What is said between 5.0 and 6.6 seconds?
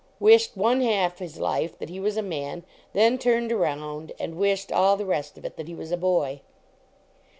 rest of it that he was a boy.